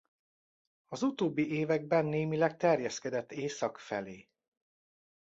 Az 0.87 1.01
utóbbi 1.03 1.53
években 1.55 2.05
némileg 2.05 2.57
terjeszkedett 2.57 3.31
észak 3.31 3.77
felé. 3.79 4.29